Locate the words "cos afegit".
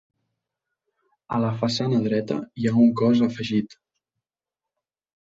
3.03-3.77